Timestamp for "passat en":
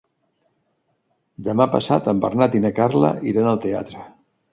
1.73-2.21